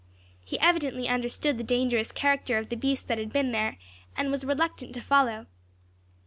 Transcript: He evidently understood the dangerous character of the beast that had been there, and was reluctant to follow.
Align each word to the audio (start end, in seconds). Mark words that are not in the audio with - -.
He 0.43 0.59
evidently 0.59 1.07
understood 1.07 1.59
the 1.59 1.63
dangerous 1.63 2.11
character 2.11 2.57
of 2.57 2.69
the 2.69 2.75
beast 2.75 3.07
that 3.07 3.19
had 3.19 3.31
been 3.31 3.51
there, 3.51 3.77
and 4.17 4.31
was 4.31 4.43
reluctant 4.43 4.95
to 4.95 4.99
follow. 5.01 5.45